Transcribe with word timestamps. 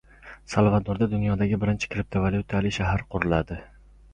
Salvadorda 0.53 1.07
dunyodagi 1.11 1.59
birinchi 1.65 1.91
kriptovalutali 1.97 2.73
shahar 2.79 3.05
quriladi 3.13 3.63